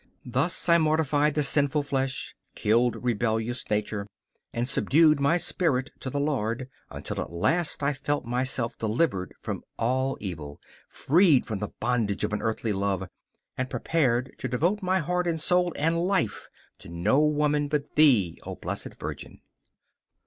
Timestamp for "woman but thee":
17.23-18.39